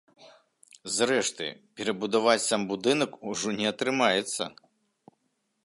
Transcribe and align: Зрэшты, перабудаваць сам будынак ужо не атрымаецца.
Зрэшты, 0.95 1.45
перабудаваць 1.79 2.41
сам 2.47 2.65
будынак 2.71 3.11
ужо 3.33 3.49
не 3.61 3.67
атрымаецца. 3.73 4.43